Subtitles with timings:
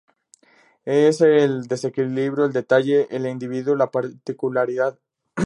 [0.83, 4.97] Es el desequilibrio, el detalle, el individuo, la particularidad.